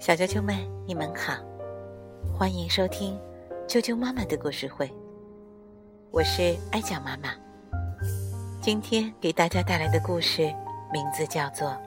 [0.00, 1.34] 小啾啾们，你们好，
[2.36, 3.16] 欢迎收听
[3.68, 4.90] 啾啾妈妈的故事会。
[6.10, 7.34] 我是艾酱妈妈，
[8.60, 10.42] 今天给大家带来的故事
[10.92, 11.68] 名字叫做《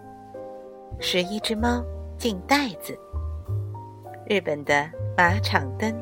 [1.01, 1.83] 十一只猫
[2.17, 2.93] 进袋子》。
[4.25, 5.93] 日本的马场灯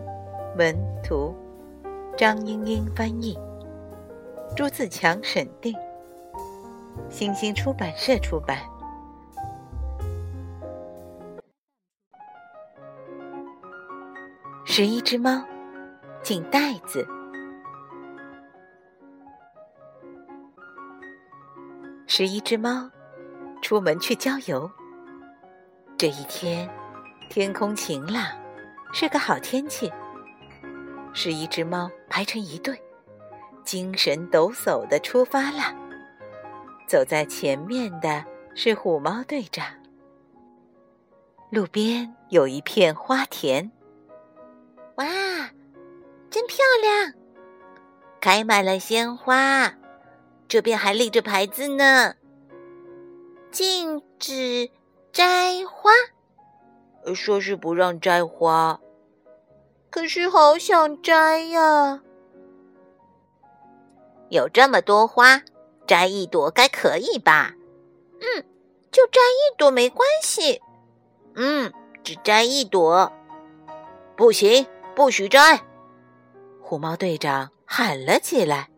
[0.56, 1.36] 文图，
[2.16, 3.36] 张英英翻译，
[4.56, 5.76] 朱自强审定，
[7.10, 8.60] 星星出版社出版。
[14.78, 15.42] 十一只猫
[16.22, 17.08] 进袋子。
[22.08, 22.92] 十一只猫
[23.62, 24.70] 出门去郊游。
[25.96, 26.70] 这一天，
[27.30, 28.22] 天空晴朗，
[28.92, 29.90] 是个好天气。
[31.14, 32.78] 十一只猫排成一队，
[33.64, 35.74] 精神抖擞的出发了。
[36.86, 39.66] 走在前面的是虎猫队长。
[41.50, 43.72] 路边有一片花田，
[44.96, 45.06] 哇，
[46.30, 47.14] 真漂亮，
[48.22, 49.74] 开满了鲜花。
[50.48, 52.16] 这边还立着牌子呢，
[53.52, 54.70] 禁止
[55.12, 55.92] 摘花，
[57.14, 58.80] 说是不让摘花，
[59.90, 62.02] 可是好想摘呀！
[64.30, 65.42] 有这么多花，
[65.88, 67.54] 摘一朵该可以吧？
[68.22, 68.46] 嗯，
[68.92, 70.62] 就摘一朵没关系。
[71.36, 71.74] 嗯，
[72.04, 73.12] 只摘一朵，
[74.16, 75.62] 不行，不许摘！
[76.62, 78.70] 虎猫队长喊了起来。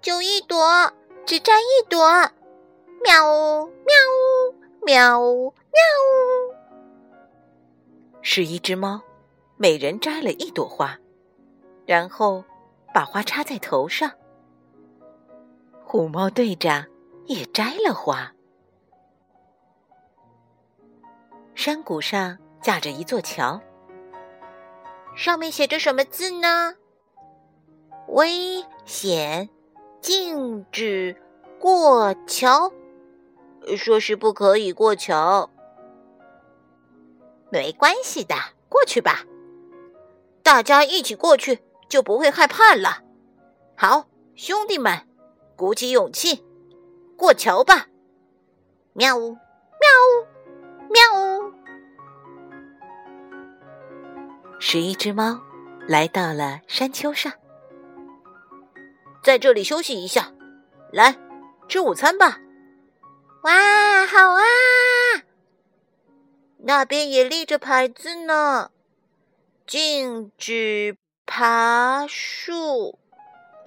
[0.00, 0.92] 就一朵，
[1.24, 2.08] 只摘一朵，
[3.04, 6.54] 喵呜喵呜喵呜喵呜。
[8.20, 9.00] 十一只猫，
[9.56, 10.98] 每人摘了一朵花，
[11.86, 12.44] 然后
[12.92, 14.10] 把花插在头上。
[15.84, 16.84] 虎猫队长
[17.26, 18.32] 也摘了花。
[21.54, 23.60] 山谷上架着一座桥，
[25.20, 26.76] 上面写着什么字呢？
[28.08, 29.50] 危险。
[30.00, 31.14] 禁止
[31.58, 32.72] 过桥，
[33.76, 35.50] 说是不可以过桥。
[37.50, 38.34] 没关系的，
[38.70, 39.26] 过去吧。
[40.42, 43.02] 大家一起过去，就不会害怕了。
[43.76, 45.06] 好，兄弟们，
[45.54, 46.42] 鼓起勇气，
[47.14, 47.88] 过桥吧！
[48.94, 51.39] 喵呜喵呜喵！
[54.62, 55.40] 十一只猫
[55.88, 57.32] 来到了山丘上。
[59.22, 60.30] 在这里休息一下，
[60.92, 61.16] 来
[61.66, 62.38] 吃午餐吧。
[63.42, 64.42] 哇，好啊！
[66.58, 68.70] 那边也立着牌子呢，
[69.66, 72.98] 禁止爬树，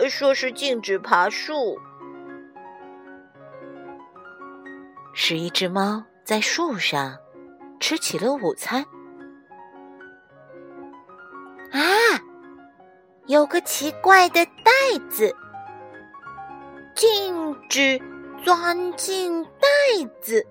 [0.08, 1.80] 说是禁止爬树。
[5.12, 7.18] 十一只猫在树上
[7.80, 8.86] 吃起了午餐。
[13.34, 14.72] 有个奇怪的袋
[15.10, 15.36] 子。
[16.94, 18.00] 禁止
[18.46, 19.60] 钻进袋
[20.22, 20.46] 子，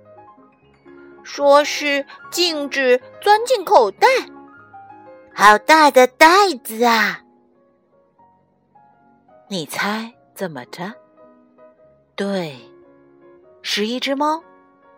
[1.22, 4.08] 说是禁止钻进口袋。
[5.32, 6.26] 好大的袋
[6.64, 7.20] 子啊！
[9.46, 10.92] 你猜怎么着？
[12.16, 12.56] 对，
[13.62, 14.42] 十一只猫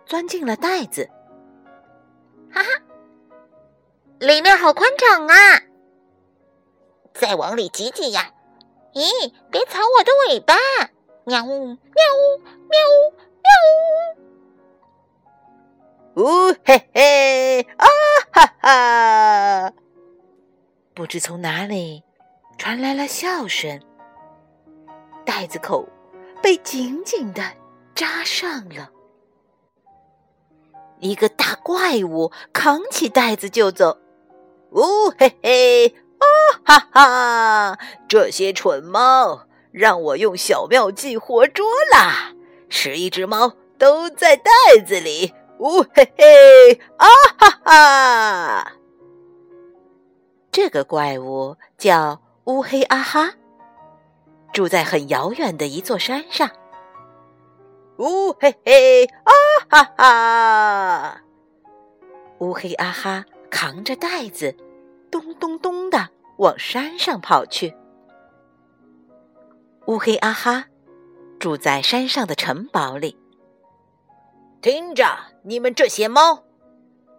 [0.07, 1.11] 钻进了袋子。
[2.51, 2.71] 哈哈，
[4.21, 5.61] 里面好宽敞啊！
[7.15, 8.33] 再往里挤挤呀！
[8.93, 10.55] 咦，别踩我的尾巴！
[11.25, 11.77] 喵呜喵
[12.69, 12.79] 喵
[16.15, 16.17] 喵！
[16.17, 17.87] 呜呜嘿嘿啊
[18.33, 19.73] 哈哈！
[20.95, 22.05] 不知从哪里
[22.59, 23.81] 传来了笑声。
[25.25, 25.89] 袋子口
[26.43, 27.43] 被紧紧的
[27.95, 28.91] 扎上了。
[31.01, 33.99] 一个大怪物扛起袋子就走。
[34.71, 35.95] 呜嘿嘿
[36.65, 37.79] 啊哈哈！
[38.09, 39.47] 这些蠢猫！
[39.73, 42.33] 让我用小妙计活捉啦！
[42.69, 44.51] 十一只猫都在袋
[44.87, 47.07] 子里，呜嘿嘿，啊
[47.37, 48.73] 哈哈！
[50.53, 53.33] 这个怪物叫乌黑阿哈，
[54.53, 56.49] 住在很遥远的一座山上。
[57.99, 59.33] 呜嘿嘿，啊
[59.69, 61.21] 哈哈！
[62.39, 64.57] 乌黑阿哈扛着袋子，
[65.11, 67.75] 咚咚咚的往山上跑去。
[69.87, 70.67] 乌黑阿哈
[71.39, 73.19] 住在山上的城堡里。
[74.63, 75.05] 听着，
[75.43, 76.45] 你们这些猫，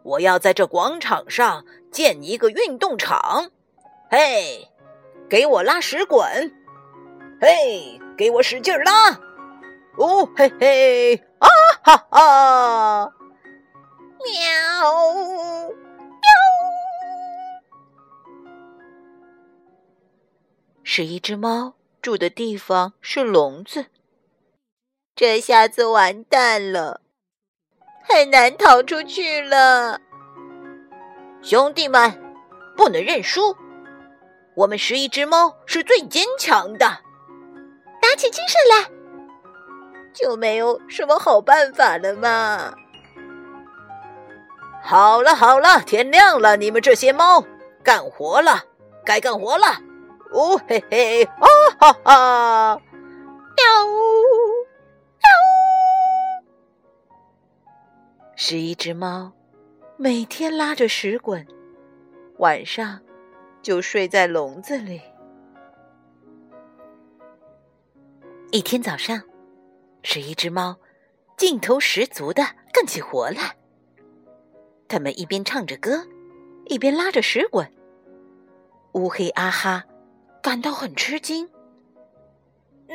[0.04, 3.52] 我要在这广场上建一个运动场。
[4.10, 4.68] 嘿，
[5.30, 6.24] 给我拉屎滚！
[7.40, 9.12] 嘿，给我使劲拉！
[9.98, 11.48] 哦嘿嘿，啊
[11.84, 13.14] 哈哈！
[20.98, 23.88] 是一只猫住的地方是笼子，
[25.14, 27.02] 这下子完蛋了，
[28.08, 30.00] 很难逃出去了。
[31.42, 32.18] 兄弟们，
[32.78, 33.58] 不能认输！
[34.56, 36.88] 我们十一只猫是最坚强的，
[38.02, 38.90] 打起精神来，
[40.14, 42.74] 就没有什么好办法了嘛。
[44.82, 47.44] 好了好了，天亮了，你们这些猫
[47.84, 48.64] 干活了，
[49.04, 49.82] 该干活了。
[50.36, 51.48] 哦嘿嘿，啊
[51.80, 52.82] 哈哈，
[53.56, 53.96] 喵呜
[55.22, 55.30] 喵
[56.42, 56.44] 呜！
[58.36, 59.32] 十一只猫
[59.96, 61.48] 每天拉着屎滚，
[62.40, 63.00] 晚上
[63.62, 65.02] 就睡在笼子里。
[68.52, 69.24] 一天早上，
[70.04, 70.76] 十一只猫
[71.38, 72.44] 劲头十足的
[72.74, 73.56] 干起活来。
[74.90, 76.06] 他们一边唱着歌，
[76.66, 77.72] 一边拉着屎滚。
[78.96, 79.86] 乌黑阿哈
[80.46, 81.50] 感到很吃惊：“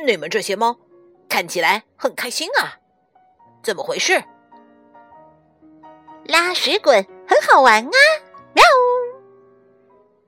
[0.07, 0.77] 你们这些猫
[1.27, 2.79] 看起来很开心啊，
[3.61, 4.23] 怎么回事？”
[6.23, 7.91] 拉屎滚很好玩啊！
[8.53, 8.63] 喵！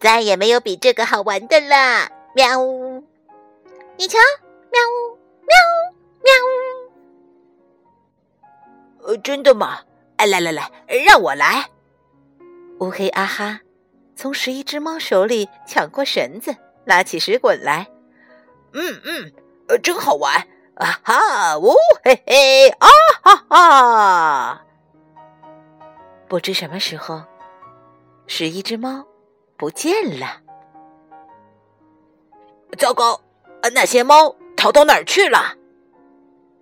[0.01, 2.11] 再也没有比这个好玩的了！
[2.35, 2.59] 喵！
[3.95, 4.19] 你瞧，
[4.69, 4.81] 喵
[5.47, 5.55] 喵
[8.99, 9.07] 喵！
[9.07, 9.83] 呃，真的吗？
[10.17, 10.69] 哎，来来来，
[11.05, 11.69] 让我来！
[12.81, 13.61] 乌黑阿哈
[14.13, 16.53] 从十一只猫手里抢过绳子，
[16.85, 17.87] 拉起石滚来。
[18.73, 19.31] 嗯嗯，
[19.67, 20.35] 呃，真好玩！
[20.75, 22.87] 啊哈，呜嘿嘿，啊
[23.21, 24.65] 哈哈！
[26.27, 27.23] 不知什么时候，
[28.25, 29.05] 十一只猫
[29.57, 30.41] 不见了。
[32.77, 33.21] 糟糕，
[33.73, 35.55] 那些猫逃到哪儿去了？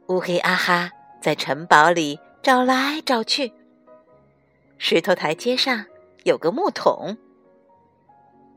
[0.08, 0.92] 乌黑阿哈
[1.22, 2.20] 在城堡里。
[2.44, 3.54] 找来找去，
[4.80, 5.86] 石头台阶上
[6.24, 7.16] 有个木桶，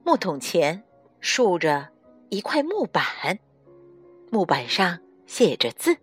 [0.03, 0.83] 木桶前
[1.25, 1.89] 竖着
[2.29, 3.39] 一块木板，
[4.31, 5.97] 木板上写着字：“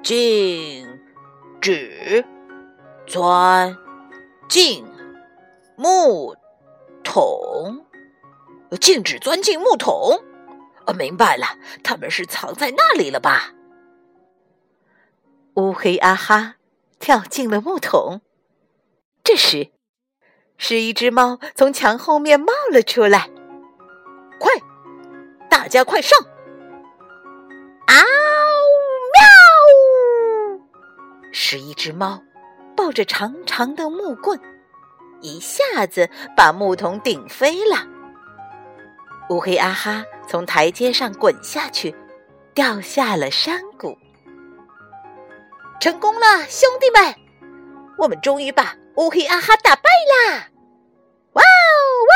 [0.00, 0.86] 禁
[1.60, 2.24] 止
[3.08, 3.76] 钻
[4.48, 4.86] 进
[5.74, 6.36] 木
[7.02, 7.84] 桶，
[8.80, 10.22] 禁止钻进木桶。”
[10.86, 13.52] 呃，明白了，他们是藏在那里了吧？
[15.54, 16.54] 乌黑啊哈
[17.00, 18.20] 跳进了木桶，
[19.24, 19.72] 这时，
[20.62, 23.30] 是一只猫从墙后面冒了出来。
[24.38, 24.52] 快，
[25.48, 26.18] 大家快上！
[27.86, 27.94] 嗷
[30.52, 30.60] 喵！
[31.32, 32.22] 是一只猫
[32.76, 34.38] 抱着长长的木棍，
[35.22, 37.88] 一下子把木桶顶飞了。
[39.30, 41.96] 乌黑阿哈从台阶上滚下去，
[42.52, 43.96] 掉下了山谷。
[45.80, 47.14] 成功了，兄弟们！
[48.00, 50.48] 我们终于把乌黑阿哈打败啦！
[51.34, 51.44] 哇哦
[52.08, 52.14] 哇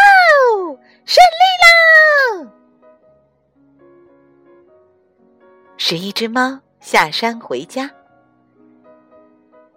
[0.72, 1.44] 哦，胜利
[2.42, 2.50] 啦！
[5.76, 7.90] 十一只猫下山回家。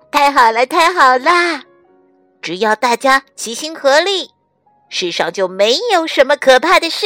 [0.10, 1.64] 太好了，太好了！
[2.42, 4.32] 只要大家齐心合力，
[4.88, 7.06] 世上就没有什么可怕的事。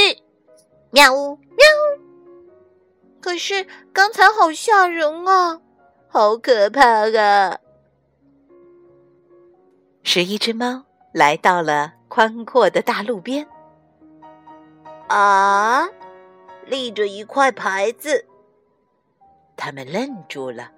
[0.92, 1.65] 喵呜喵！
[3.19, 5.59] 可是刚才好吓人啊！
[6.07, 7.57] 好可怕啊！
[10.03, 13.48] 十一只猫来到了宽阔的大路边。
[15.08, 15.88] 啊，
[16.65, 18.25] 立着一块牌子，
[19.55, 20.72] 他们愣住了。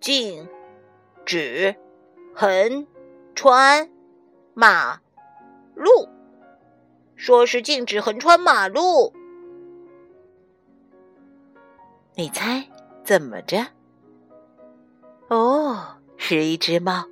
[0.00, 0.48] 禁
[1.24, 1.74] 止
[2.34, 2.86] 横
[3.34, 3.90] 穿
[4.54, 5.00] 马
[5.74, 6.08] 路，
[7.16, 9.12] 说是禁止横穿马路。
[12.14, 12.64] 你猜
[13.04, 13.66] 怎么着？
[15.28, 17.04] 哦，是一只猫，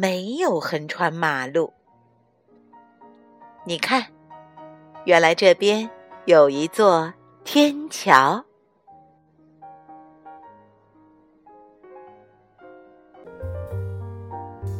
[0.00, 1.72] 没有横穿马路。
[3.64, 4.06] 你看，
[5.04, 5.90] 原来这边
[6.24, 7.12] 有一座
[7.42, 8.44] 天桥。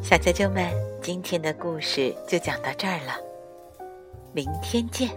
[0.01, 0.73] 小啾啾们，
[1.03, 3.21] 今天的故事就讲到这儿了，
[4.33, 5.11] 明天见。